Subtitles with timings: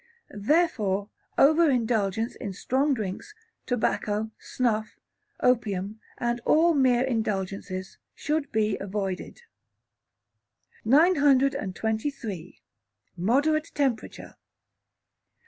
[0.33, 3.35] Therefore, over indulgence in strong drinks,
[3.67, 4.95] tobacco, snuff,
[5.41, 9.43] opium, and all mere indulgences, should be avoided.
[10.85, 12.63] 923.
[13.15, 14.33] Moderate Temperature.